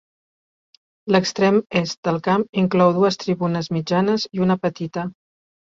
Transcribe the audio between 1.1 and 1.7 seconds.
L'extrem